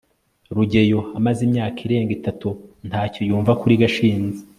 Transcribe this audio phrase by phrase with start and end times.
[0.55, 2.49] rugeyo amaze imyaka irenga itatu
[2.87, 4.41] ntacyo yumva kuri gashinzi